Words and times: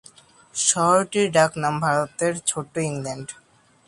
শহরটির 0.55 1.27
ডাক 1.31 1.51
নাম 1.57 1.75
"ভারতের 1.79 2.33
ছোট্ট 2.45 2.73
ইংল্যান্ড"। 2.89 3.27